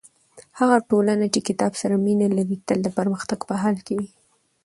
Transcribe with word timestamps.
هغه 0.59 0.77
ټولنه 0.89 1.25
چې 1.33 1.39
کتاب 1.47 1.71
سره 1.81 1.95
مینه 2.05 2.27
لري 2.37 2.57
تل 2.67 2.79
د 2.83 2.89
پرمختګ 2.97 3.39
په 3.49 3.55
حال 3.61 3.77
کې 3.85 3.93
وي. 3.99 4.09